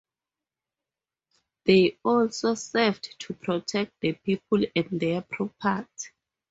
[1.67, 5.85] They also served to protect the people and their property.